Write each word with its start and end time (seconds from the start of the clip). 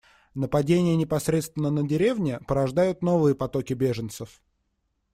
Нападения 0.33 0.95
непосредственно 0.95 1.69
на 1.69 1.87
деревни 1.87 2.39
порождают 2.47 3.03
новые 3.03 3.35
потоки 3.35 3.73
беженцев. 3.75 4.41